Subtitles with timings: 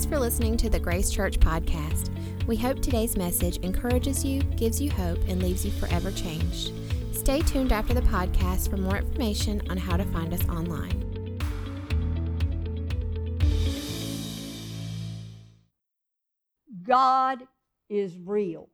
[0.00, 2.08] Thanks for listening to the Grace Church podcast.
[2.46, 6.72] We hope today's message encourages you, gives you hope, and leaves you forever changed.
[7.12, 11.04] Stay tuned after the podcast for more information on how to find us online.
[16.82, 17.46] God
[17.90, 18.70] is real.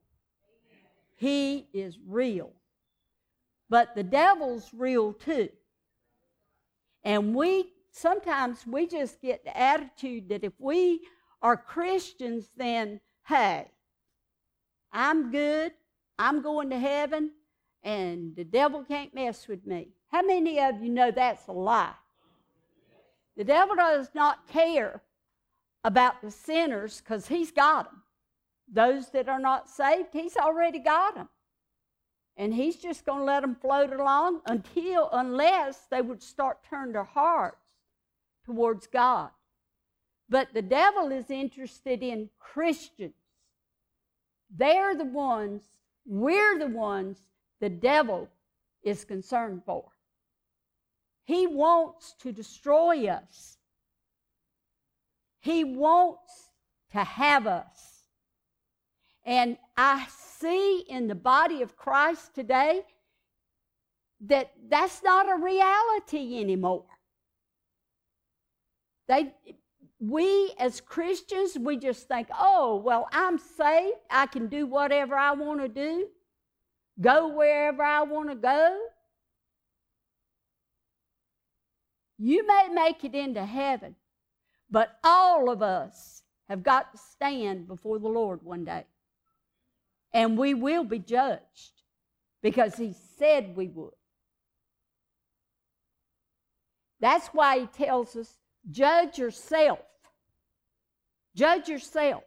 [1.16, 2.52] He is real.
[3.68, 5.48] But the devil's real too.
[7.02, 11.00] And we sometimes we just get the attitude that if we
[11.42, 13.68] are Christians, then hey,
[14.92, 15.72] I'm good,
[16.18, 17.32] I'm going to heaven,
[17.82, 19.88] and the devil can't mess with me.
[20.10, 21.94] How many of you know that's a lie?
[23.36, 25.02] The devil does not care
[25.84, 28.02] about the sinners because he's got them.
[28.72, 31.28] Those that are not saved, he's already got them.
[32.36, 36.92] And he's just going to let them float along until, unless they would start turning
[36.92, 37.58] their hearts
[38.44, 39.30] towards God.
[40.28, 43.14] But the devil is interested in Christians.
[44.54, 45.62] They're the ones,
[46.04, 47.18] we're the ones
[47.60, 48.28] the devil
[48.82, 49.84] is concerned for.
[51.24, 53.58] He wants to destroy us.
[55.40, 56.50] He wants
[56.92, 58.04] to have us.
[59.24, 62.82] And I see in the body of Christ today
[64.20, 66.84] that that's not a reality anymore.
[69.08, 69.34] They,
[69.98, 73.96] we as Christians, we just think, oh, well, I'm saved.
[74.10, 76.08] I can do whatever I want to do,
[77.00, 78.78] go wherever I want to go.
[82.18, 83.94] You may make it into heaven,
[84.70, 88.84] but all of us have got to stand before the Lord one day
[90.12, 91.82] and we will be judged
[92.42, 93.92] because he said we would.
[97.00, 98.32] That's why he tells us
[98.70, 99.80] judge yourself.
[101.34, 102.24] Judge yourself.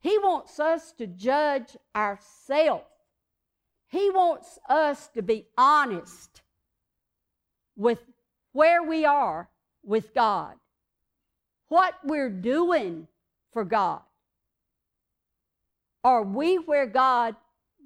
[0.00, 2.84] He wants us to judge ourselves.
[3.88, 6.42] He wants us to be honest
[7.76, 7.98] with
[8.52, 9.48] where we are
[9.82, 10.54] with God,
[11.68, 13.08] what we're doing
[13.52, 14.02] for God.
[16.04, 17.34] Are we where God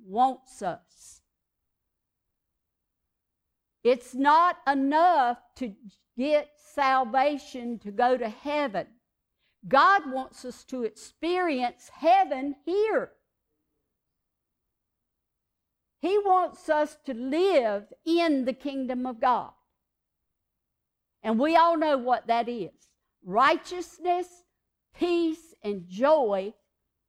[0.07, 1.22] wants us?
[3.85, 5.73] It's not enough to
[6.17, 8.87] get salvation to go to heaven.
[9.67, 13.13] God wants us to experience heaven here.
[16.01, 19.53] He wants us to live in the kingdom of God.
[21.23, 22.71] And we all know what that is
[23.25, 24.27] righteousness,
[24.97, 26.53] peace, and joy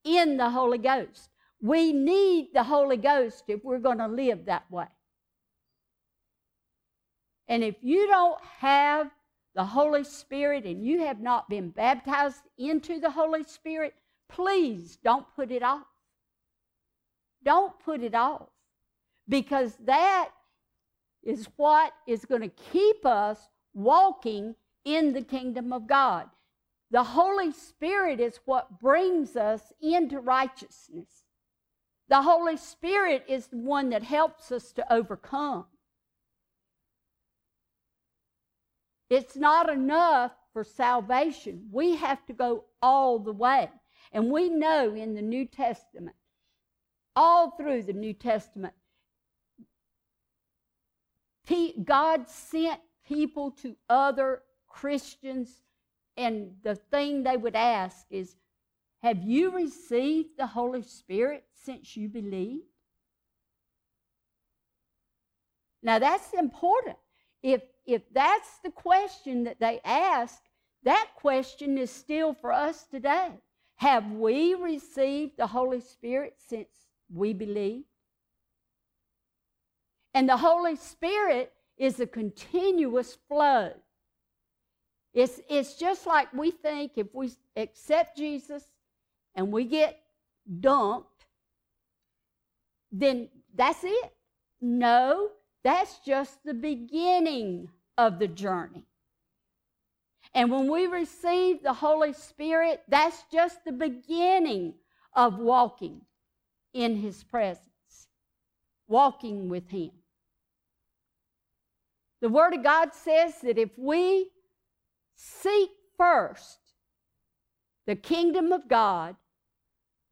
[0.04, 1.30] in the Holy Ghost.
[1.60, 4.86] We need the Holy Ghost if we're going to live that way.
[7.48, 9.10] And if you don't have
[9.56, 13.94] the Holy Spirit and you have not been baptized into the Holy Spirit,
[14.30, 15.86] please don't put it off.
[17.44, 18.48] Don't put it off.
[19.28, 20.30] Because that
[21.22, 24.56] is what is going to keep us walking
[24.86, 26.30] in the kingdom of God.
[26.92, 31.24] The Holy Spirit is what brings us into righteousness.
[32.10, 35.66] The Holy Spirit is the one that helps us to overcome.
[39.14, 41.68] It's not enough for salvation.
[41.72, 43.70] We have to go all the way.
[44.12, 46.16] And we know in the New Testament,
[47.16, 48.74] all through the New Testament,
[51.84, 55.62] God sent people to other Christians
[56.18, 58.36] and the thing they would ask is,
[59.04, 62.64] Have you received the Holy Spirit since you believed?
[65.84, 66.98] Now that's important.
[67.42, 70.42] If, if that's the question that they ask,
[70.84, 73.32] that question is still for us today.
[73.76, 76.70] Have we received the Holy Spirit since
[77.14, 77.84] we believe?
[80.14, 83.72] And the Holy Spirit is a continuous flow.
[85.14, 88.64] It's, it's just like we think if we accept Jesus
[89.36, 90.00] and we get
[90.60, 91.06] dunked,
[92.92, 94.14] then that's it.
[94.62, 95.30] No,
[95.64, 98.86] that's just the beginning of the journey.
[100.34, 104.74] And when we receive the Holy Spirit, that's just the beginning
[105.14, 106.02] of walking
[106.74, 108.08] in His presence,
[108.88, 109.92] walking with Him.
[112.22, 114.30] The Word of God says that if we
[115.16, 116.60] Seek first
[117.86, 119.16] the kingdom of God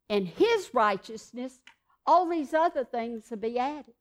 [0.08, 1.60] and his righteousness,
[2.06, 3.94] all these other things will be added.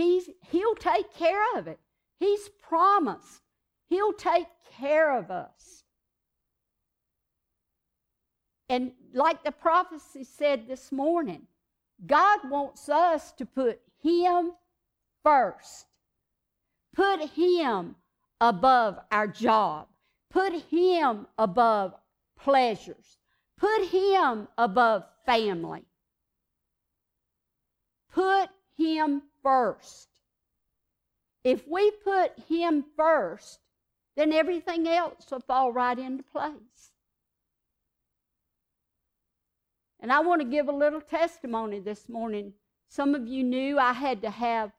[0.00, 1.78] He's, he'll take care of it.
[2.18, 3.42] He's promised.
[3.88, 4.46] He'll take
[4.78, 5.84] care of us.
[8.70, 11.42] And like the prophecy said this morning,
[12.06, 14.52] God wants us to put Him
[15.22, 15.86] first.
[16.94, 17.96] Put Him
[18.40, 19.88] above our job.
[20.30, 21.94] Put Him above
[22.38, 23.18] pleasures.
[23.58, 25.84] Put Him above family.
[28.14, 28.48] Put
[28.78, 30.08] Him first.
[31.44, 33.60] If we put Him first,
[34.16, 36.92] then everything else will fall right into place.
[40.00, 42.54] And I want to give a little testimony this morning.
[42.88, 44.72] Some of you knew I had to have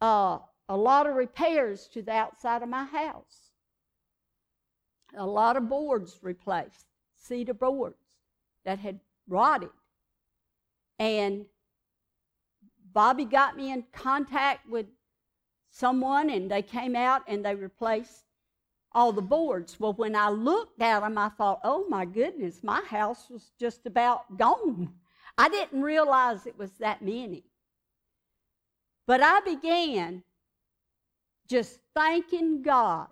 [0.00, 0.38] uh,
[0.68, 3.50] a lot of repairs to the outside of my house.
[5.16, 7.98] A lot of boards replaced, cedar boards
[8.64, 9.70] that had rotted.
[10.98, 11.46] And
[12.92, 14.86] Bobby got me in contact with
[15.70, 18.24] someone, and they came out and they replaced
[18.92, 19.80] all the boards.
[19.80, 23.86] Well, when I looked at them, I thought, oh my goodness, my house was just
[23.86, 24.92] about gone.
[25.38, 27.44] I didn't realize it was that many.
[29.06, 30.22] But I began
[31.48, 33.08] just thanking God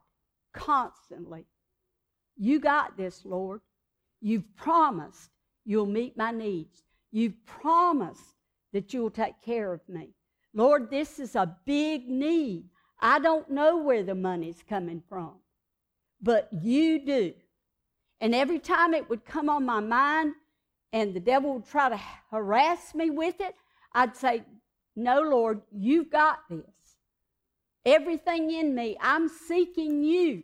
[0.52, 1.46] constantly.
[2.36, 3.60] You got this, Lord.
[4.20, 5.30] You've promised
[5.64, 6.84] you'll meet my needs.
[7.10, 8.34] You've promised
[8.72, 10.10] that you'll take care of me.
[10.54, 12.64] Lord, this is a big need.
[13.00, 15.34] I don't know where the money's coming from
[16.20, 17.32] but you do.
[18.20, 20.34] And every time it would come on my mind
[20.92, 22.00] and the devil would try to
[22.30, 23.54] harass me with it,
[23.92, 24.44] I'd say,
[24.94, 26.64] No, Lord, you've got this.
[27.86, 30.42] Everything in me, I'm seeking you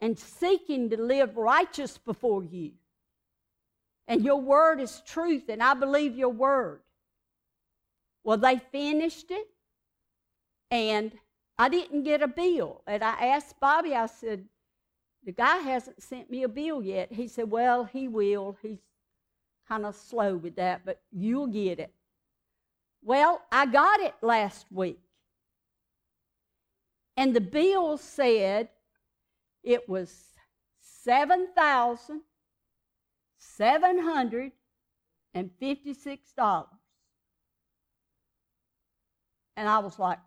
[0.00, 2.72] and seeking to live righteous before you.
[4.08, 6.80] And your word is truth, and I believe your word.
[8.24, 9.46] Well, they finished it,
[10.70, 11.12] and
[11.58, 12.82] I didn't get a bill.
[12.86, 14.44] And I asked Bobby, I said,
[15.24, 17.12] the guy hasn't sent me a bill yet.
[17.12, 18.56] He said, well, he will.
[18.62, 18.78] He's
[19.68, 21.92] kind of slow with that, but you'll get it.
[23.02, 25.00] Well, I got it last week.
[27.16, 28.70] And the bill said
[29.62, 30.14] it was
[30.80, 32.22] seven thousand
[33.56, 34.52] seven hundred
[35.34, 35.50] and
[39.68, 40.20] I was like,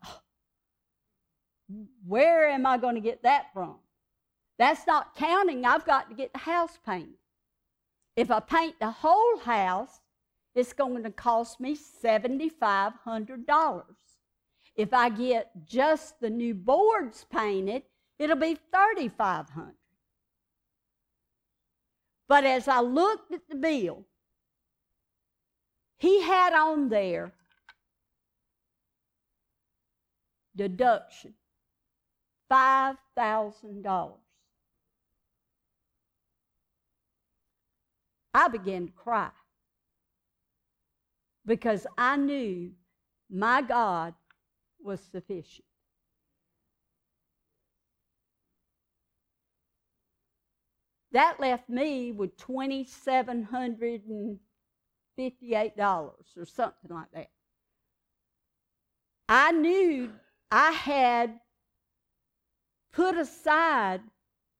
[2.05, 3.77] where am I going to get that from?
[4.59, 7.15] That's not counting, I've got to get the house painted.
[8.15, 10.01] If I paint the whole house,
[10.53, 13.83] it's going to cost me $7,500.
[14.75, 17.83] If I get just the new boards painted,
[18.19, 19.73] it'll be 3500
[22.31, 24.05] But as I looked at the bill,
[25.97, 27.33] he had on there
[30.55, 31.33] deduction
[32.49, 34.13] $5,000.
[38.33, 39.31] I began to cry
[41.45, 42.71] because I knew
[43.29, 44.13] my God
[44.81, 45.65] was sufficient.
[51.11, 54.39] That left me with $2,758
[56.37, 57.29] or something like that.
[59.27, 60.11] I knew
[60.49, 61.39] I had
[62.91, 64.01] put aside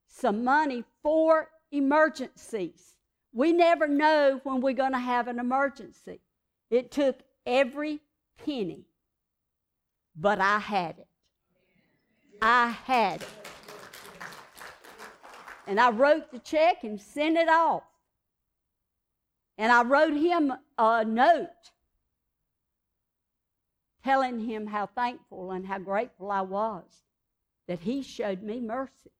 [0.08, 2.94] some money for emergencies.
[3.34, 6.20] We never know when we're going to have an emergency.
[6.70, 8.02] It took every
[8.46, 8.86] penny,
[10.16, 11.08] but I had it.
[12.42, 13.28] I had it.
[15.72, 17.84] And I wrote the check and sent it off.
[19.58, 21.48] And I wrote him a note
[24.04, 26.84] telling him how thankful and how grateful I was
[27.70, 29.14] that he showed me mercy.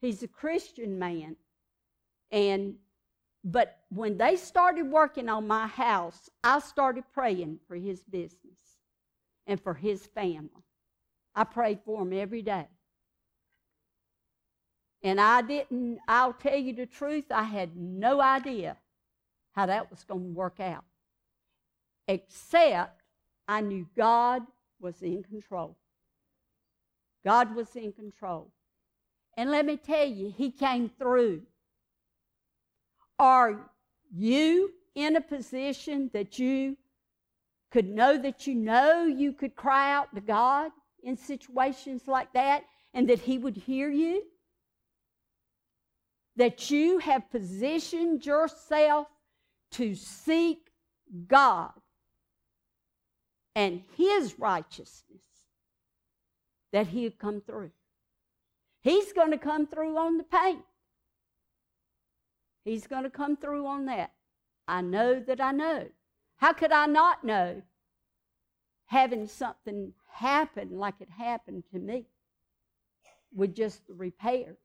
[0.00, 1.36] He's a Christian man.
[2.32, 2.74] And
[3.44, 8.80] but when they started working on my house, I started praying for his business
[9.46, 10.64] and for his family.
[11.36, 12.66] I prayed for him every day.
[15.06, 18.76] And I didn't, I'll tell you the truth, I had no idea
[19.52, 20.82] how that was going to work out.
[22.08, 23.02] Except
[23.46, 24.42] I knew God
[24.80, 25.76] was in control.
[27.24, 28.50] God was in control.
[29.36, 31.42] And let me tell you, He came through.
[33.16, 33.70] Are
[34.12, 36.76] you in a position that you
[37.70, 40.72] could know that you know you could cry out to God
[41.04, 44.24] in situations like that and that He would hear you?
[46.36, 49.08] That you have positioned yourself
[49.72, 50.70] to seek
[51.26, 51.72] God
[53.54, 55.22] and his righteousness,
[56.72, 57.70] that he'll come through.
[58.82, 60.62] He's going to come through on the paint.
[62.64, 64.12] He's going to come through on that.
[64.68, 65.86] I know that I know.
[66.36, 67.62] How could I not know
[68.86, 72.06] having something happen like it happened to me
[73.34, 74.58] with just the repairs?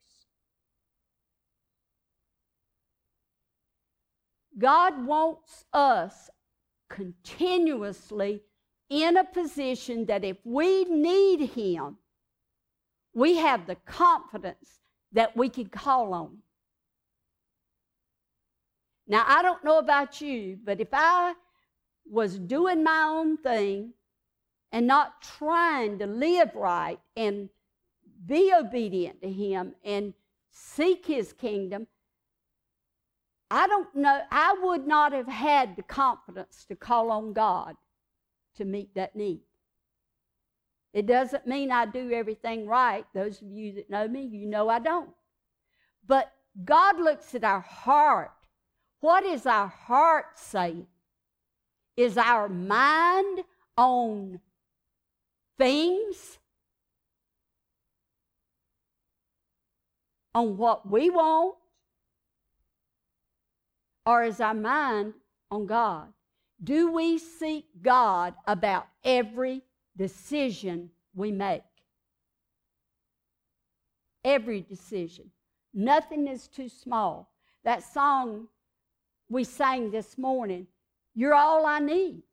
[4.57, 6.29] God wants us
[6.89, 8.41] continuously
[8.89, 11.97] in a position that if we need Him,
[13.13, 14.79] we have the confidence
[15.13, 16.43] that we can call on Him.
[19.07, 21.33] Now, I don't know about you, but if I
[22.09, 23.93] was doing my own thing
[24.71, 27.49] and not trying to live right and
[28.25, 30.13] be obedient to Him and
[30.51, 31.87] seek His kingdom,
[33.53, 37.75] I don't know, I would not have had the confidence to call on God
[38.55, 39.41] to meet that need.
[40.93, 43.05] It doesn't mean I do everything right.
[43.13, 45.09] Those of you that know me, you know I don't.
[46.07, 46.31] But
[46.63, 48.31] God looks at our heart.
[49.01, 50.87] What is our heart saying?
[51.97, 53.43] Is our mind
[53.75, 54.39] on
[55.57, 56.39] things?
[60.33, 61.55] On what we want?
[64.05, 65.13] Or is our mind
[65.49, 66.07] on God?
[66.63, 69.61] Do we seek God about every
[69.97, 71.63] decision we make?
[74.23, 75.31] Every decision.
[75.73, 77.31] Nothing is too small.
[77.63, 78.47] That song
[79.29, 80.67] we sang this morning,
[81.15, 82.23] You're all I need.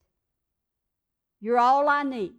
[1.40, 2.34] You're all I need.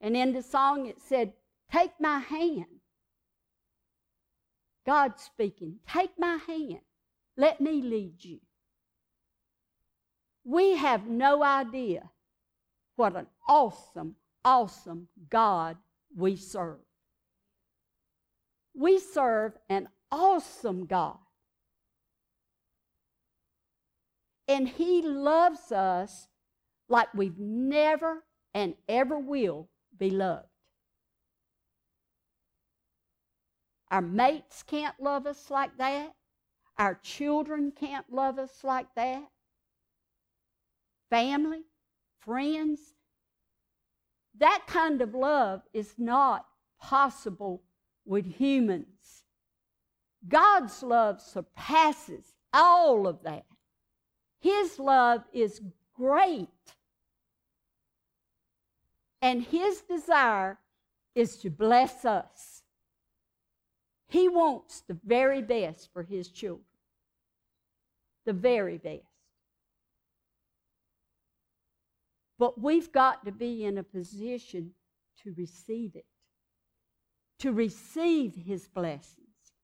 [0.00, 1.32] And in the song it said,
[1.70, 2.71] Take my hand.
[4.86, 6.80] God speaking, take my hand.
[7.36, 8.40] Let me lead you.
[10.44, 12.10] We have no idea
[12.96, 15.76] what an awesome, awesome God
[16.14, 16.80] we serve.
[18.74, 21.18] We serve an awesome God.
[24.48, 26.26] And He loves us
[26.88, 30.51] like we've never and ever will be loved.
[33.92, 36.14] Our mates can't love us like that.
[36.78, 39.28] Our children can't love us like that.
[41.10, 41.60] Family,
[42.18, 42.80] friends.
[44.38, 46.46] That kind of love is not
[46.80, 47.62] possible
[48.06, 49.24] with humans.
[50.26, 53.44] God's love surpasses all of that.
[54.40, 55.60] His love is
[55.94, 56.48] great.
[59.20, 60.58] And His desire
[61.14, 62.51] is to bless us.
[64.12, 66.66] He wants the very best for His children.
[68.26, 69.06] The very best.
[72.38, 74.72] But we've got to be in a position
[75.22, 76.04] to receive it,
[77.38, 79.54] to receive His blessings,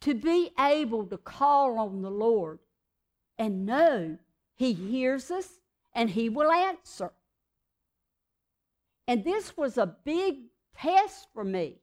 [0.00, 2.60] to be able to call on the Lord
[3.36, 4.16] and know
[4.54, 5.60] He hears us
[5.92, 7.12] and He will answer.
[9.06, 10.36] And this was a big
[10.78, 11.81] test for me.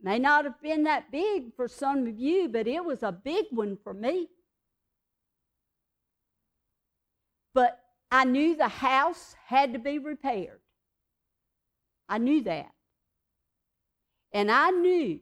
[0.00, 3.46] May not have been that big for some of you, but it was a big
[3.50, 4.28] one for me.
[7.52, 10.60] But I knew the house had to be repaired.
[12.08, 12.70] I knew that.
[14.32, 15.20] And I knew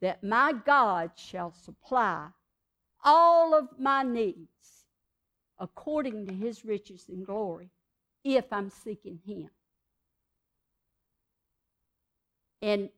[0.00, 2.28] that my God shall supply
[3.02, 4.84] all of my needs
[5.58, 7.70] according to his riches and glory
[8.22, 9.48] if I'm seeking him.
[12.60, 12.90] And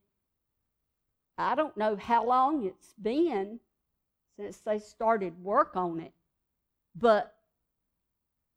[1.39, 3.61] I don't know how long it's been
[4.37, 6.13] since they started work on it,
[6.95, 7.35] but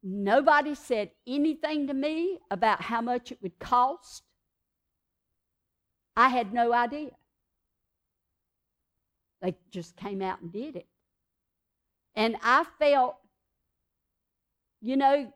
[0.02, 4.22] nobody said anything to me about how much it would cost.
[6.16, 7.10] I had no idea.
[9.42, 10.86] They just came out and did it.
[12.14, 13.16] And I felt,
[14.82, 15.32] you know,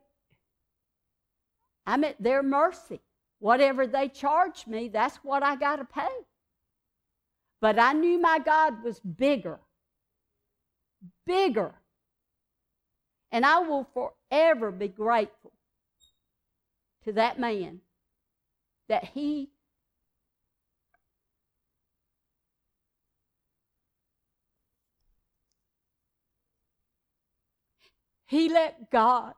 [1.86, 3.00] I'm at their mercy.
[3.38, 6.08] Whatever they charge me, that's what I got to pay.
[7.64, 9.59] But I knew my God was bigger.
[11.25, 11.75] Bigger.
[13.33, 15.54] And I will forever be grateful
[17.04, 17.80] to that man
[18.90, 19.49] that he
[28.26, 29.33] he let God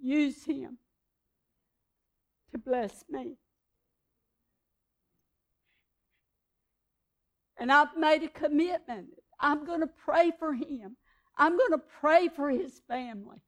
[0.00, 0.78] use him
[2.52, 3.34] to bless me.
[7.58, 9.08] And I've made a commitment.
[9.40, 10.96] I'm going to pray for him.
[11.36, 13.42] I'm going to pray for his family.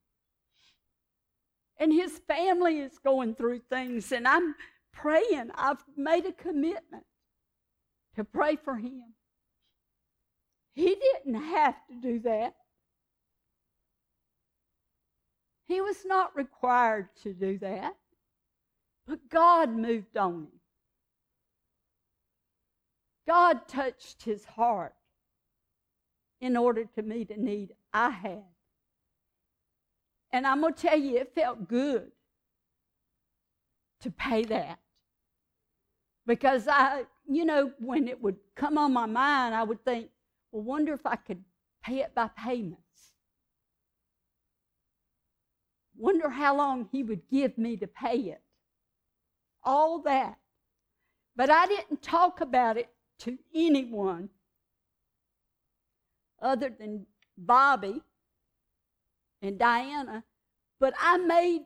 [1.79, 4.53] And his family is going through things, and I'm
[4.91, 5.51] praying.
[5.55, 7.05] I've made a commitment
[8.15, 9.13] to pray for him.
[10.73, 12.53] He didn't have to do that.
[15.67, 17.95] He was not required to do that.
[19.07, 20.58] But God moved on him.
[23.29, 24.95] God touched his heart
[26.41, 28.43] in order to meet a need I had.
[30.31, 32.11] And I'm going to tell you, it felt good
[34.01, 34.79] to pay that.
[36.25, 40.09] Because I, you know, when it would come on my mind, I would think,
[40.51, 41.43] well, wonder if I could
[41.83, 42.81] pay it by payments.
[45.95, 48.41] Wonder how long he would give me to pay it.
[49.63, 50.39] All that.
[51.35, 54.29] But I didn't talk about it to anyone
[56.41, 57.05] other than
[57.37, 58.01] Bobby
[59.41, 60.23] and Diana,
[60.79, 61.61] but I made,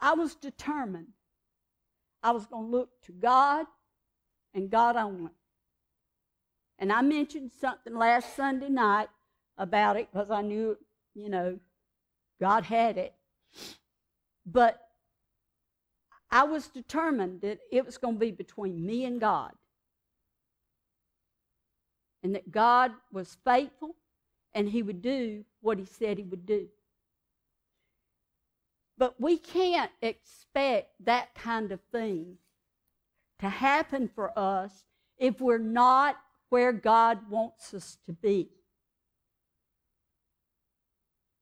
[0.00, 1.08] I was determined
[2.22, 3.66] I was going to look to God
[4.52, 5.30] and God only.
[6.78, 9.08] And I mentioned something last Sunday night
[9.56, 10.76] about it because I knew,
[11.14, 11.58] you know,
[12.40, 13.14] God had it.
[14.44, 14.80] But
[16.30, 19.52] I was determined that it was going to be between me and God.
[22.26, 23.94] And that God was faithful
[24.52, 26.66] and He would do what He said He would do.
[28.98, 32.38] But we can't expect that kind of thing
[33.38, 34.72] to happen for us
[35.16, 36.16] if we're not
[36.48, 38.48] where God wants us to be.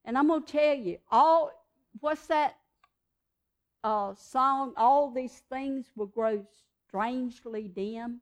[0.04, 1.50] And I'm going to tell you, all
[2.00, 2.58] what's that
[3.82, 4.74] uh, song?
[4.76, 6.44] All these things will grow
[6.86, 8.20] strangely dim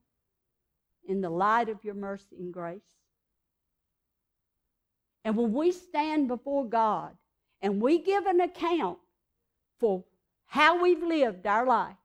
[1.06, 2.80] in the light of your mercy and grace.
[5.24, 7.12] And when we stand before God
[7.60, 8.98] and we give an account
[9.78, 10.04] for
[10.46, 11.96] how we've lived our life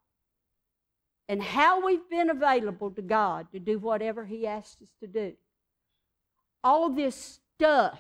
[1.27, 5.33] and how we've been available to God to do whatever He asked us to do.
[6.63, 7.99] All this stuff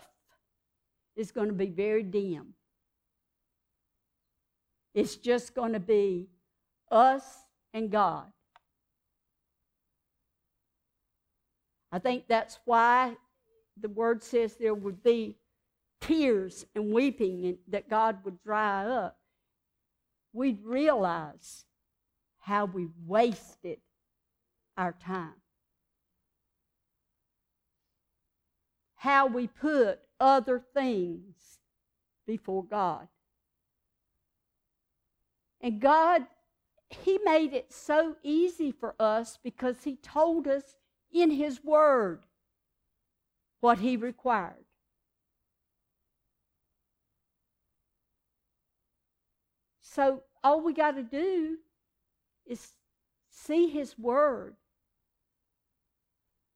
[1.15, 2.53] is going to be very dim.
[4.93, 6.29] It's just going to be
[6.89, 7.23] us
[7.73, 8.25] and God.
[11.91, 13.15] I think that's why
[13.79, 15.37] the word says there would be
[16.01, 19.17] tears and weeping and that God would dry up
[20.37, 21.65] we'd realize
[22.39, 23.79] how we wasted
[24.77, 25.33] our time.
[28.95, 31.59] How we put other things
[32.25, 33.07] before God.
[35.59, 36.27] And God,
[36.89, 40.75] He made it so easy for us because He told us
[41.11, 42.23] in His Word
[43.59, 44.65] what He required.
[49.81, 51.57] So all we got to do
[52.45, 52.67] is
[53.31, 54.55] see His Word.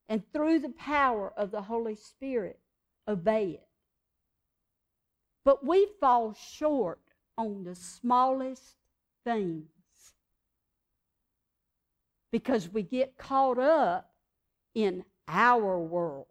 [0.08, 2.60] And through the power of the Holy Spirit,
[3.08, 3.68] obey it.
[5.44, 7.00] But we fall short
[7.38, 8.76] on the smallest
[9.24, 9.66] things
[12.32, 14.11] because we get caught up
[14.74, 16.28] in our world.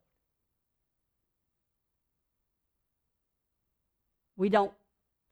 [4.37, 4.73] We don't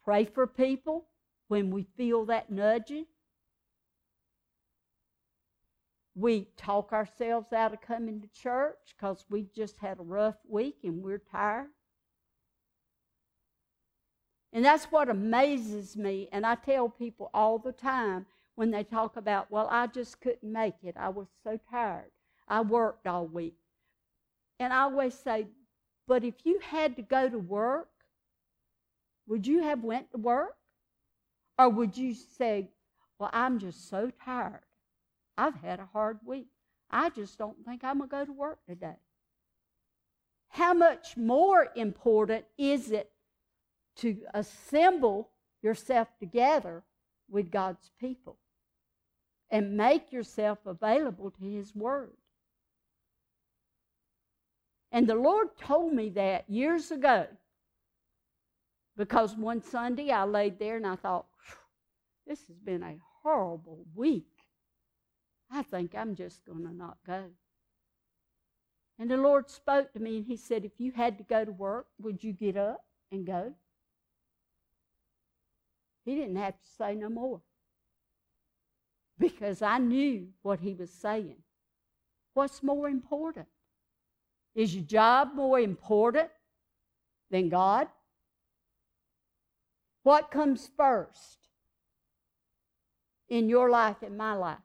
[0.05, 1.07] pray for people
[1.49, 3.07] when we feel that nudging.
[6.14, 10.79] We talk ourselves out of coming to church because we just had a rough week
[10.83, 11.68] and we're tired.
[14.53, 16.29] And that's what amazes me.
[16.33, 20.53] And I tell people all the time when they talk about, well, I just couldn't
[20.53, 20.97] make it.
[20.99, 22.11] I was so tired.
[22.48, 23.56] I worked all week.
[24.58, 25.46] And I always say,
[26.08, 27.88] but if you had to go to work,
[29.28, 30.56] would you have went to work?
[31.58, 32.70] Or would you say,
[33.18, 34.62] Well, I'm just so tired.
[35.37, 36.48] I've had a hard week.
[36.90, 38.96] I just don't think I'm going to go to work today.
[40.48, 43.11] How much more important is it
[43.96, 45.28] to assemble
[45.62, 46.82] yourself together
[47.28, 48.38] with God's people
[49.50, 52.16] and make yourself available to His Word?
[54.90, 57.27] And the Lord told me that years ago
[58.96, 61.27] because one Sunday I laid there and I thought,
[62.27, 64.27] this has been a horrible week.
[65.51, 67.24] I think I'm just going to not go.
[68.98, 71.53] And the Lord spoke to me and He said, If you had to go to
[71.53, 73.55] work, would you get up and go?
[76.05, 77.40] He didn't have to say no more
[79.18, 81.37] because I knew what He was saying.
[82.35, 83.46] What's more important?
[84.59, 86.29] Is your job more important
[87.31, 87.87] than God?
[90.03, 91.38] What comes first?
[93.29, 94.59] in your life and my life?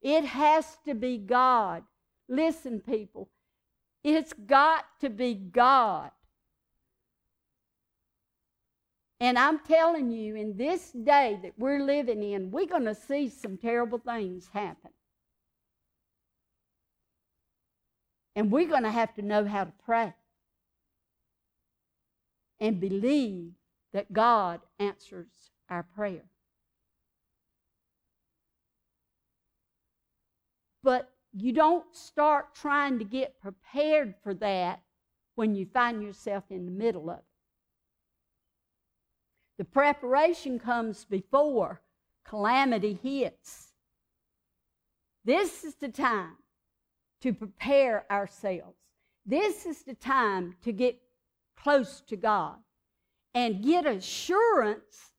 [0.00, 1.84] It has to be God.
[2.28, 3.28] Listen, people,
[4.02, 6.10] it's got to be God.
[9.20, 13.28] And I'm telling you, in this day that we're living in, we're going to see
[13.28, 14.90] some terrible things happen.
[18.34, 20.14] And we're going to have to know how to pray
[22.60, 23.52] and believe
[23.92, 26.24] that God answers our prayer.
[30.82, 34.82] But you don't start trying to get prepared for that
[35.34, 37.24] when you find yourself in the middle of it.
[39.58, 41.80] The preparation comes before
[42.24, 43.72] calamity hits.
[45.24, 46.36] This is the time
[47.22, 48.76] to prepare ourselves.
[49.24, 51.00] This is the time to get
[51.56, 52.56] close to God
[53.34, 55.12] and get assurance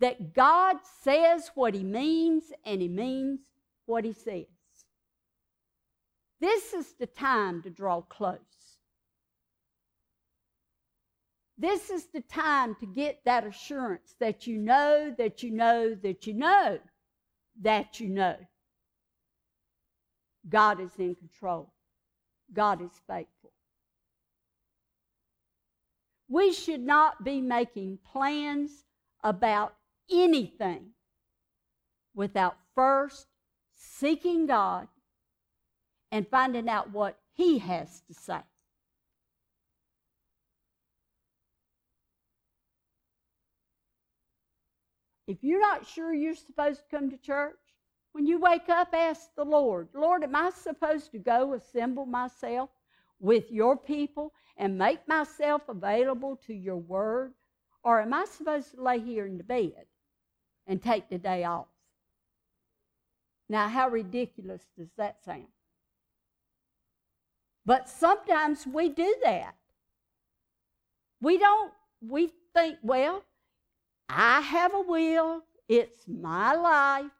[0.00, 3.40] that God says what He means and He means
[3.86, 4.44] what He says.
[6.40, 8.38] This is the time to draw close.
[11.58, 16.26] This is the time to get that assurance that you know, that you know, that
[16.26, 16.78] you know,
[17.62, 18.36] that you know.
[20.48, 21.72] God is in control.
[22.52, 23.52] God is faithful.
[26.28, 28.84] We should not be making plans
[29.22, 29.74] about
[30.10, 30.90] anything
[32.14, 33.26] without first
[33.74, 34.88] seeking God
[36.10, 38.40] and finding out what He has to say.
[45.26, 47.58] If you're not sure you're supposed to come to church,
[48.16, 52.70] when you wake up, ask the Lord, Lord, am I supposed to go assemble myself
[53.20, 57.34] with your people and make myself available to your word?
[57.84, 59.84] Or am I supposed to lay here in the bed
[60.66, 61.66] and take the day off?
[63.50, 65.48] Now, how ridiculous does that sound?
[67.66, 69.56] But sometimes we do that.
[71.20, 73.22] We don't, we think, well,
[74.08, 77.10] I have a will, it's my life,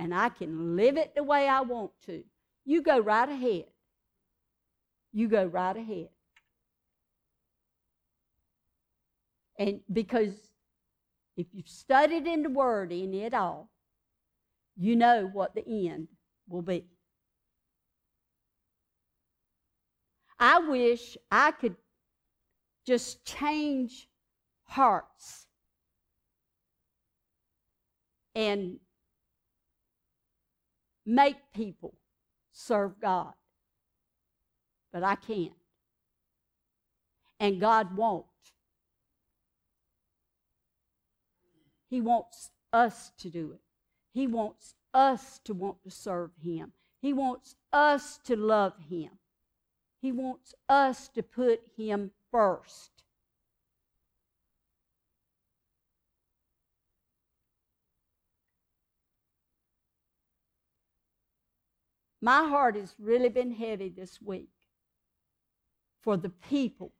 [0.00, 2.24] and I can live it the way I want to.
[2.64, 3.66] You go right ahead.
[5.12, 6.08] You go right ahead.
[9.58, 10.32] And because
[11.36, 13.68] if you've studied in the Word in it all,
[14.74, 16.08] you know what the end
[16.48, 16.86] will be.
[20.38, 21.76] I wish I could
[22.86, 24.08] just change
[24.64, 25.46] hearts
[28.34, 28.78] and
[31.10, 31.94] make people
[32.52, 33.32] serve God.
[34.92, 35.52] But I can't.
[37.38, 38.26] And God won't.
[41.88, 43.60] He wants us to do it.
[44.12, 46.72] He wants us to want to serve Him.
[47.00, 49.10] He wants us to love Him.
[50.00, 52.99] He wants us to put Him first.
[62.20, 64.50] My heart has really been heavy this week
[66.02, 66.92] for the people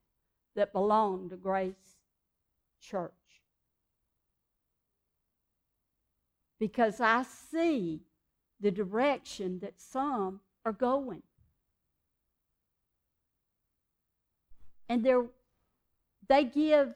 [0.57, 1.97] that belong to Grace
[2.81, 3.13] Church.
[6.59, 8.01] Because I see
[8.61, 11.23] the direction that some are going.
[14.89, 15.15] And they
[16.29, 16.95] they give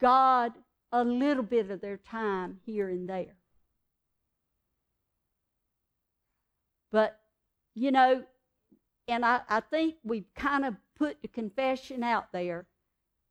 [0.00, 0.52] God
[0.90, 3.36] a little bit of their time here and there.
[6.90, 7.21] But
[7.74, 8.22] you know,
[9.08, 12.66] and I, I think we've kind of put the confession out there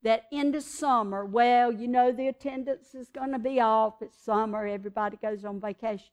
[0.03, 4.01] that in the summer, well, you know, the attendance is going to be off.
[4.01, 6.09] It's summer, everybody goes on vacation.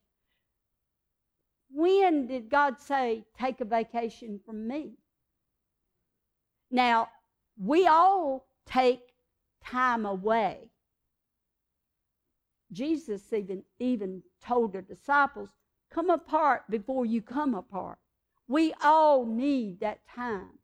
[1.70, 4.92] When did God say, take a vacation from me?
[6.70, 7.08] Now,
[7.58, 9.00] we all take
[9.64, 10.70] time away.
[12.72, 15.48] Jesus even, even told the disciples,
[15.90, 17.98] come apart before you come apart.
[18.48, 20.58] We all need that time.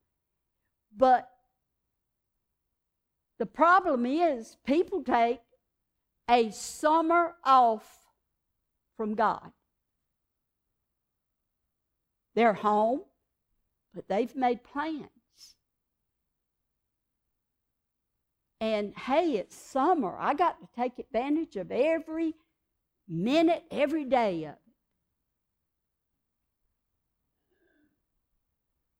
[0.96, 1.28] But
[3.38, 5.40] the problem is, people take
[6.28, 7.86] a summer off
[8.96, 9.52] from God.
[12.34, 13.02] They're home,
[13.94, 15.08] but they've made plans.
[18.60, 20.16] And hey, it's summer.
[20.18, 22.34] I got to take advantage of every
[23.06, 24.63] minute, every day of.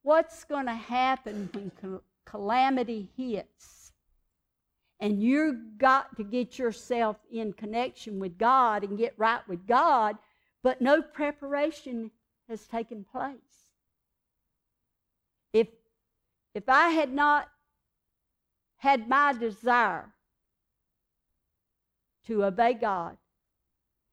[0.05, 3.93] What's going to happen when calamity hits
[5.01, 10.17] and you've got to get yourself in connection with God and get right with God,
[10.63, 12.11] but no preparation
[12.49, 13.73] has taken place.
[15.53, 15.69] If,
[16.55, 17.49] if I had not
[18.77, 20.13] had my desire
[22.27, 23.17] to obey God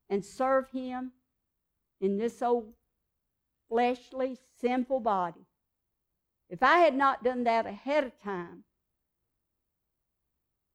[0.10, 1.12] and serve Him
[2.00, 2.74] in this old
[3.70, 5.46] fleshly, sinful body,
[6.52, 8.66] if I had not done that ahead of time,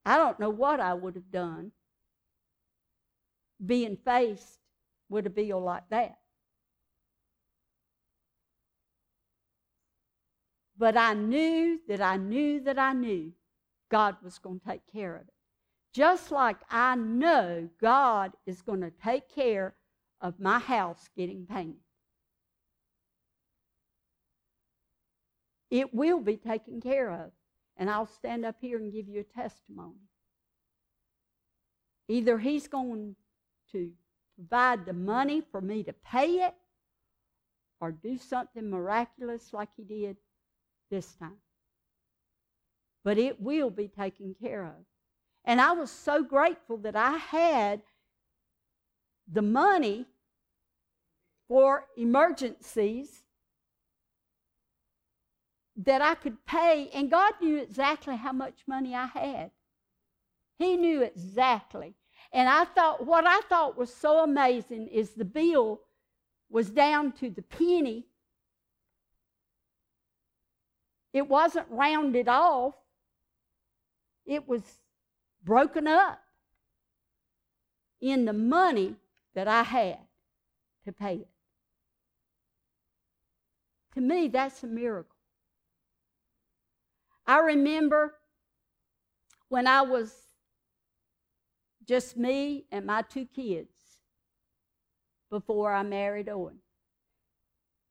[0.06, 1.72] I don't know what I would have done
[3.64, 4.58] being faced
[5.10, 6.16] with a bill like that.
[10.78, 13.32] But I knew that I knew that I knew
[13.90, 15.34] God was going to take care of it.
[15.92, 19.74] Just like I know God is going to take care
[20.22, 21.85] of my house getting painted.
[25.76, 27.32] It will be taken care of.
[27.76, 30.08] And I'll stand up here and give you a testimony.
[32.08, 33.14] Either He's going
[33.72, 33.90] to
[34.36, 36.54] provide the money for me to pay it
[37.78, 40.16] or do something miraculous like He did
[40.90, 41.42] this time.
[43.04, 44.86] But it will be taken care of.
[45.44, 47.82] And I was so grateful that I had
[49.30, 50.06] the money
[51.48, 53.25] for emergencies
[55.76, 59.50] that I could pay, and God knew exactly how much money I had.
[60.58, 61.94] He knew exactly.
[62.32, 65.80] And I thought, what I thought was so amazing is the bill
[66.48, 68.06] was down to the penny.
[71.12, 72.74] It wasn't rounded off,
[74.24, 74.62] it was
[75.44, 76.20] broken up
[78.00, 78.96] in the money
[79.34, 79.98] that I had
[80.84, 81.28] to pay it.
[83.94, 85.15] To me, that's a miracle.
[87.26, 88.14] I remember
[89.48, 90.14] when I was
[91.86, 93.70] just me and my two kids
[95.30, 96.58] before I married Owen.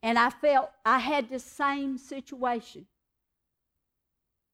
[0.01, 2.85] And I felt I had the same situation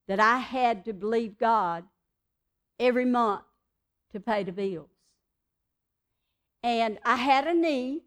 [0.08, 1.84] that I had to believe God
[2.80, 3.44] every month
[4.14, 4.90] to pay the bills.
[6.64, 8.04] And I had a need.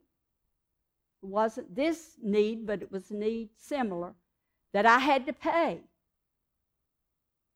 [1.23, 4.15] It wasn't this need, but it was a need similar
[4.73, 5.81] that I had to pay.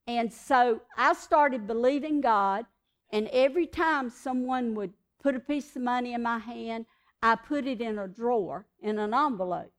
[0.08, 2.64] And so I started believing God,
[3.12, 6.86] and every time someone would put a piece of money in my hand,
[7.22, 9.70] I put it in a drawer in an envelope.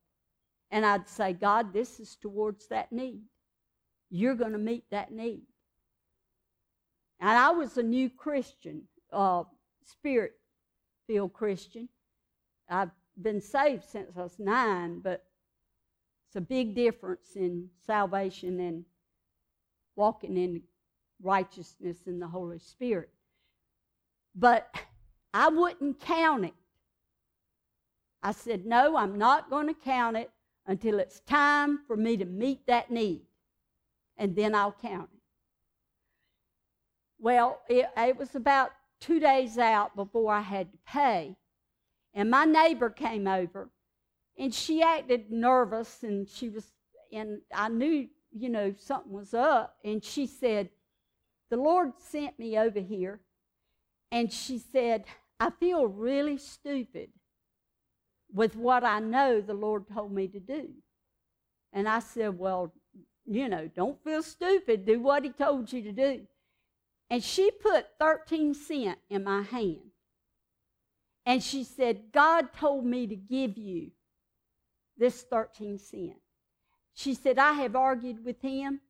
[0.69, 3.23] And I'd say, God, this is towards that need.
[4.11, 5.41] You're going to meet that need.
[7.19, 9.45] And I was a new Christian, uh,
[9.83, 10.33] spirit
[11.07, 11.89] filled Christian.
[12.69, 15.23] I've been saved since I was nine, but
[16.27, 18.85] it's a big difference in salvation and
[19.99, 20.62] walking in
[21.21, 23.09] righteousness in the Holy Spirit.
[24.33, 24.73] But
[25.33, 26.53] I wouldn't count it.
[28.23, 30.31] I said, No, I'm not going to count it
[30.65, 33.23] until it's time for me to meet that need.
[34.17, 35.21] And then I'll count it.
[37.19, 41.35] Well, it, it was about two days out before I had to pay.
[42.13, 43.69] And my neighbor came over
[44.38, 46.71] and she acted nervous and she was,
[47.12, 49.77] and I knew you know, something was up.
[49.83, 50.69] And she said,
[51.49, 53.19] The Lord sent me over here.
[54.11, 55.05] And she said,
[55.39, 57.09] I feel really stupid
[58.33, 60.69] with what I know the Lord told me to do.
[61.73, 62.73] And I said, Well,
[63.25, 64.85] you know, don't feel stupid.
[64.85, 66.21] Do what He told you to do.
[67.09, 69.79] And she put 13 cents in my hand.
[71.25, 73.91] And she said, God told me to give you
[74.97, 76.19] this 13 cents.
[76.99, 78.81] She said, I have argued with him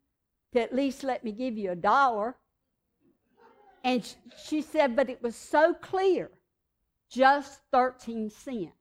[0.51, 2.35] to at least let me give you a dollar.
[3.83, 4.03] And
[4.47, 6.31] she said, but it was so clear,
[7.11, 8.71] just 13 cents.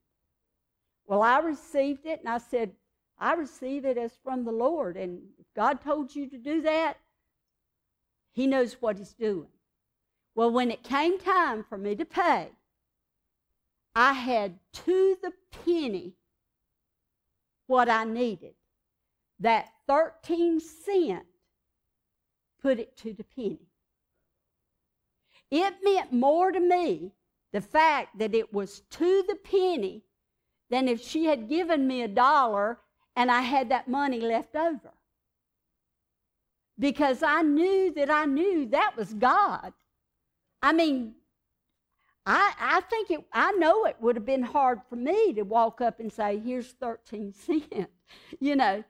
[1.06, 2.72] Well, I received it and I said,
[3.18, 4.96] I receive it as from the Lord.
[4.96, 6.96] And if God told you to do that,
[8.32, 9.52] He knows what He's doing.
[10.36, 12.48] Well, when it came time for me to pay,
[13.94, 15.32] I had to the
[15.66, 16.14] penny
[17.66, 18.54] what I needed
[19.40, 21.26] that 13 cent
[22.60, 23.68] put it to the penny.
[25.50, 27.12] It meant more to me
[27.52, 30.02] the fact that it was to the penny
[30.70, 32.78] than if she had given me a dollar
[33.16, 34.92] and I had that money left over.
[36.78, 39.72] Because I knew that I knew that was God.
[40.62, 41.14] I mean,
[42.26, 45.80] I, I think it, I know it would have been hard for me to walk
[45.80, 47.88] up and say, here's 13 cents,
[48.38, 48.84] you know.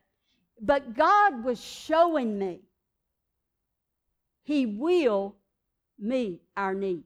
[0.60, 2.60] But God was showing me
[4.42, 5.36] He will
[5.98, 7.04] meet our needs.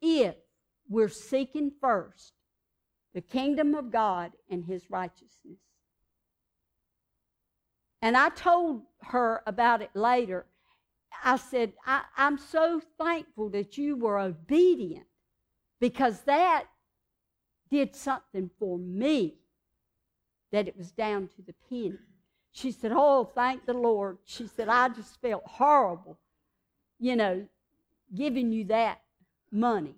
[0.00, 0.34] If
[0.88, 2.34] we're seeking first
[3.14, 5.58] the kingdom of God and his righteousness.
[8.02, 10.46] And I told her about it later.
[11.22, 15.06] I said, I, am so thankful that you were obedient
[15.80, 16.64] because that
[17.70, 19.36] did something for me
[20.54, 21.98] that it was down to the penny.
[22.52, 24.18] She said, Oh, thank the Lord.
[24.24, 26.16] She said, I just felt horrible,
[27.00, 27.48] you know,
[28.14, 29.00] giving you that
[29.50, 29.96] money.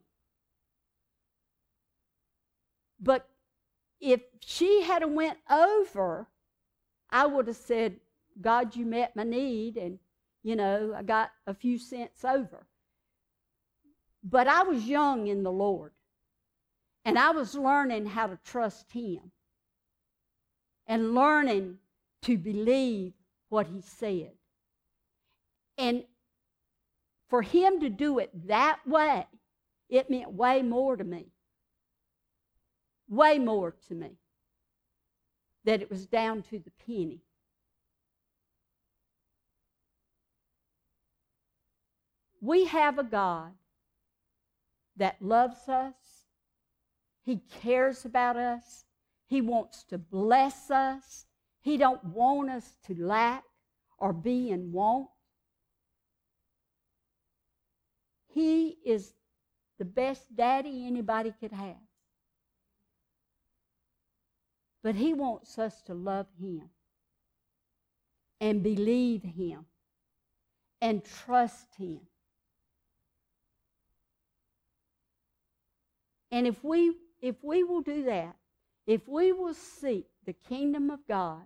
[2.99, 3.29] But
[4.01, 6.27] if she had went over,
[7.11, 8.01] I would have said,
[8.40, 9.99] God, you met my need, and
[10.42, 12.66] you know, I got a few cents over.
[14.25, 15.92] But I was young in the Lord,
[17.05, 19.33] and I was learning how to trust Him
[20.87, 21.79] and learning
[22.22, 23.12] to believe
[23.49, 24.33] what He said.
[25.79, 26.05] And
[27.29, 29.27] for Him to do it that way,
[29.88, 31.27] it meant way more to me.
[33.09, 34.12] Way more to me.
[35.64, 37.20] That it was down to the penny.
[42.40, 43.53] We have a God
[44.96, 45.94] that loves us.
[47.22, 48.86] He cares about us.
[49.27, 51.27] He wants to bless us.
[51.61, 53.45] He don't want us to lack
[53.99, 55.09] or be in want.
[58.29, 59.15] He is
[59.79, 61.77] the best daddy anybody could have.
[64.83, 66.71] But he wants us to love him
[68.41, 69.67] and believe him
[70.81, 72.01] and trust him.
[76.31, 78.37] And if we if we will do that,
[78.87, 81.42] if we will seek the kingdom of God,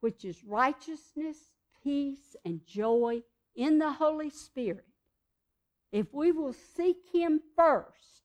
[0.00, 1.36] which is righteousness,
[1.84, 3.22] peace, and joy
[3.54, 4.86] in the Holy Spirit,
[5.92, 8.22] if we will seek Him first,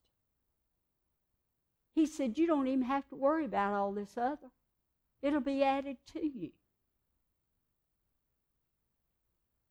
[1.93, 4.51] He said, You don't even have to worry about all this other,
[5.21, 6.51] it'll be added to you.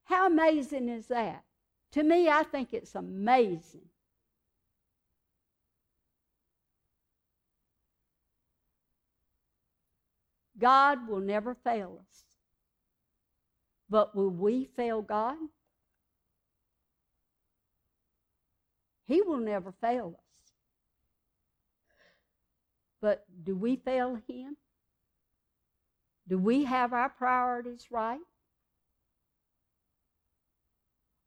[0.05, 1.45] How amazing is that?
[1.93, 3.89] To me, I think it's amazing.
[10.59, 12.25] God will never fail us.
[13.91, 15.37] But will we fail God?
[19.07, 20.53] He will never fail us.
[23.01, 24.57] But do we fail Him?
[26.27, 28.21] Do we have our priorities right?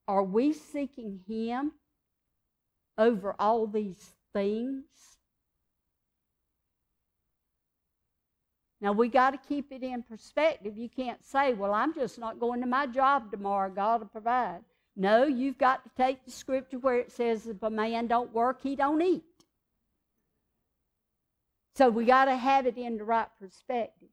[0.07, 1.73] Are we seeking Him
[2.97, 5.16] over all these things?
[8.79, 10.77] Now we got to keep it in perspective.
[10.77, 13.69] You can't say, well, I'm just not going to my job tomorrow.
[13.69, 14.59] God will provide.
[14.95, 18.61] No, you've got to take the scripture where it says if a man don't work,
[18.61, 19.23] he don't eat.
[21.75, 24.09] So we got to have it in the right perspective.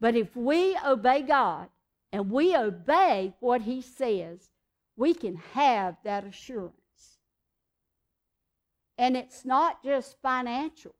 [0.00, 1.68] But if we obey God
[2.12, 4.50] and we obey what he says,
[4.96, 6.72] we can have that assurance.
[8.98, 10.94] And it's not just financial,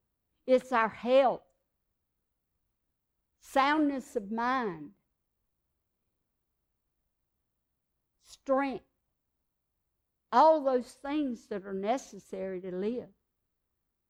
[0.46, 1.42] it's our health,
[3.52, 4.90] soundness of mind,
[8.22, 8.85] strength,
[10.32, 13.09] all those things that are necessary to live.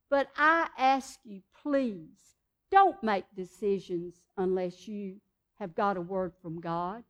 [0.09, 2.37] But I ask you, please,
[2.71, 5.17] don't make decisions unless you
[5.59, 7.05] have got a word from God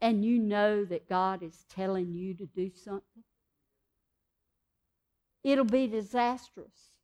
[0.00, 3.24] and you know that God is telling you to do something.
[5.42, 6.95] It'll be disastrous.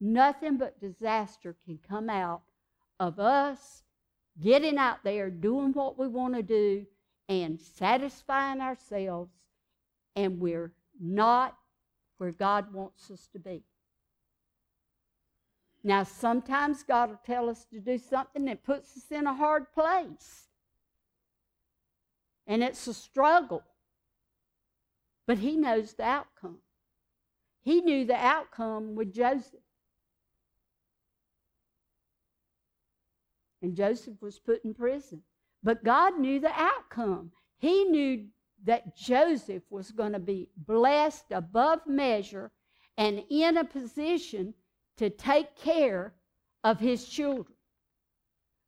[0.00, 2.42] Nothing but disaster can come out
[3.00, 3.82] of us
[4.40, 6.86] getting out there, doing what we want to do,
[7.28, 9.32] and satisfying ourselves,
[10.14, 11.56] and we're not
[12.18, 13.62] where God wants us to be.
[15.82, 19.72] Now, sometimes God will tell us to do something that puts us in a hard
[19.72, 20.48] place.
[22.46, 23.62] And it's a struggle.
[25.26, 26.58] But He knows the outcome.
[27.62, 29.60] He knew the outcome with Joseph.
[33.66, 35.22] And Joseph was put in prison.
[35.64, 37.32] But God knew the outcome.
[37.58, 38.26] He knew
[38.62, 42.52] that Joseph was going to be blessed above measure
[42.96, 44.54] and in a position
[44.98, 46.14] to take care
[46.62, 47.56] of his children.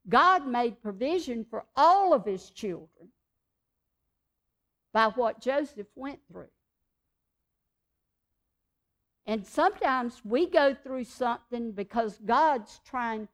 [0.09, 3.13] God made provision for all of his children
[4.93, 6.51] by what Joseph went through.
[9.27, 13.29] And sometimes we go through something because God's trying,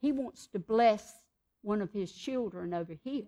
[0.00, 1.12] He wants to bless
[1.62, 3.26] one of his children over here.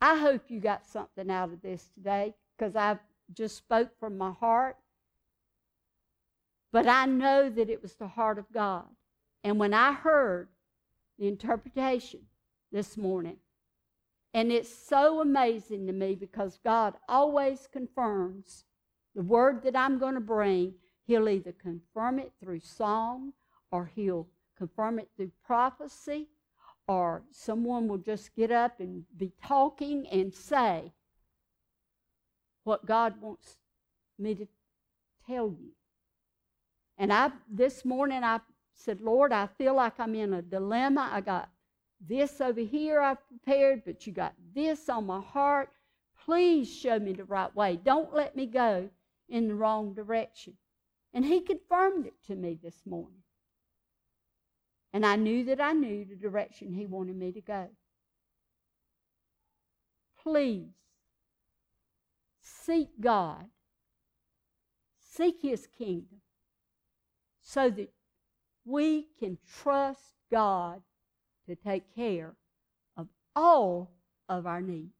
[0.00, 2.98] I hope you got something out of this today because I've
[3.32, 4.76] just spoke from my heart.
[6.72, 8.86] But I know that it was the heart of God.
[9.44, 10.48] And when I heard
[11.18, 12.20] the interpretation
[12.72, 13.36] this morning,
[14.32, 18.64] and it's so amazing to me because God always confirms
[19.14, 20.74] the word that I'm going to bring.
[21.06, 23.32] He'll either confirm it through song
[23.70, 26.28] or he'll confirm it through prophecy
[26.86, 30.92] or someone will just get up and be talking and say
[32.64, 33.56] what God wants
[34.18, 34.46] me to
[35.26, 35.70] tell you.
[36.98, 38.40] And I this morning I
[38.74, 41.10] said, Lord, I feel like I'm in a dilemma.
[41.12, 41.48] I got
[42.00, 45.70] this over here I've prepared, but you got this on my heart.
[46.24, 47.78] Please show me the right way.
[47.82, 48.88] Don't let me go
[49.28, 50.54] in the wrong direction.
[51.12, 53.22] And he confirmed it to me this morning.
[54.92, 57.68] And I knew that I knew the direction he wanted me to go.
[60.22, 60.74] Please
[62.40, 63.46] seek God,
[64.98, 66.20] seek his kingdom,
[67.42, 67.92] so that
[68.64, 70.82] we can trust God
[71.48, 72.34] to take care
[72.96, 73.90] of all
[74.28, 74.92] of our needs.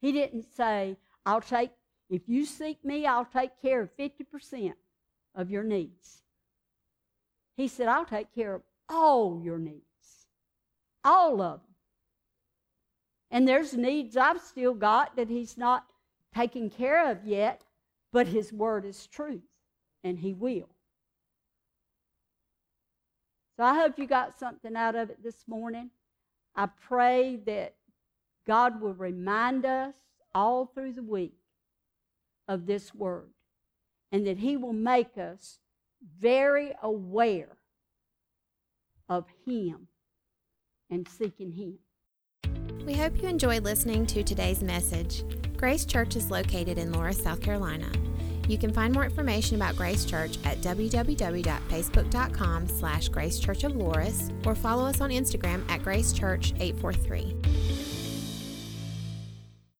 [0.00, 0.96] He didn't say,
[1.26, 1.70] I'll take,
[2.14, 4.74] if you seek me, I'll take care of 50%
[5.34, 6.22] of your needs.
[7.56, 10.28] He said, I'll take care of all your needs,
[11.04, 11.74] all of them.
[13.32, 15.86] And there's needs I've still got that He's not
[16.32, 17.64] taken care of yet,
[18.12, 19.42] but His word is truth,
[20.04, 20.68] and He will.
[23.56, 25.90] So I hope you got something out of it this morning.
[26.54, 27.74] I pray that
[28.46, 29.96] God will remind us
[30.32, 31.34] all through the week
[32.48, 33.30] of this word
[34.12, 35.58] and that He will make us
[36.18, 37.58] very aware
[39.08, 39.88] of Him
[40.90, 41.78] and seeking Him.
[42.86, 45.24] We hope you enjoyed listening to today's message.
[45.56, 47.90] Grace Church is located in Loris, South Carolina.
[48.46, 54.30] You can find more information about Grace Church at www.facebook.com slash Grace Church of Loris
[54.44, 57.83] or follow us on Instagram at Grace Church 843.